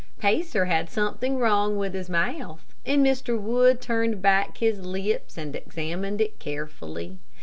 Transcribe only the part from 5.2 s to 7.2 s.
and examined it carefully.